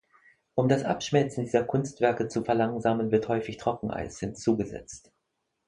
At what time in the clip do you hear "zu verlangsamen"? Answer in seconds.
2.27-3.11